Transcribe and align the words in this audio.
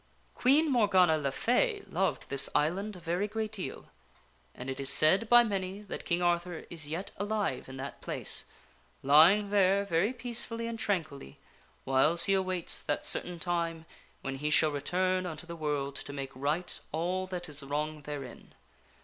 Queen 0.33 0.67
Morgana 0.71 1.15
le 1.15 1.31
Fay 1.31 1.83
loved 1.87 2.27
this 2.31 2.49
island 2.55 2.95
a 2.95 2.99
very 2.99 3.27
great 3.27 3.51
deal, 3.51 3.85
and 4.55 4.67
it 4.67 4.79
is 4.79 4.89
said 4.89 5.29
by 5.29 5.43
many 5.43 5.83
that 5.83 6.05
King 6.05 6.23
Arthur 6.23 6.65
is 6.71 6.87
yet 6.87 7.11
alive 7.17 7.69
in 7.69 7.77
that 7.77 8.01
place, 8.01 8.45
lying 9.03 9.51
there 9.51 9.85
very 9.85 10.11
peacefully 10.11 10.65
and 10.65 10.79
tranquilly 10.79 11.37
whiles 11.85 12.23
he 12.23 12.33
awaits 12.33 12.81
that 12.81 13.05
certain 13.05 13.37
time 13.37 13.85
when 14.23 14.37
he 14.37 14.49
shall 14.49 14.71
return 14.71 15.27
unto 15.27 15.45
the 15.45 15.55
world 15.55 15.95
to 15.97 16.11
make 16.11 16.31
right 16.33 16.79
all 16.91 17.27
that 17.27 17.47
is 17.47 17.61
wrong 17.61 18.01
therein. 18.01 18.55